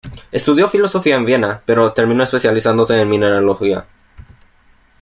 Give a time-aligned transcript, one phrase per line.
[0.31, 3.85] Estudió filosofía en Viena, pero terminó especializándose en mineralogía.